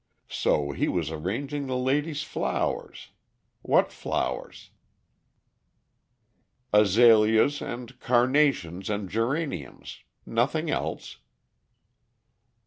So 0.31 0.71
he 0.71 0.87
was 0.87 1.11
arranging 1.11 1.67
the 1.67 1.77
lady's 1.77 2.23
flowers. 2.23 3.09
What 3.61 3.91
flowers?" 3.91 4.71
"Azaleas 6.73 7.61
and 7.61 7.99
carnations 7.99 8.89
and 8.89 9.11
geraniums. 9.11 9.99
Nothing 10.25 10.71
else." 10.71 11.19